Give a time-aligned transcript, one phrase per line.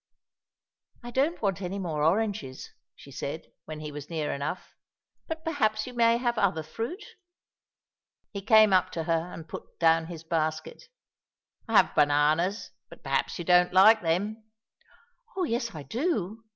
[1.03, 4.73] "I don't want any more oranges," she said, when he was near enough,
[5.27, 7.05] "but perhaps you may have other fruit?"
[8.31, 10.85] He came up to her and put down his basket.
[11.67, 14.43] "I have bananas, but perhaps you don't like them?"
[15.37, 16.45] "Oh, yes, I do!"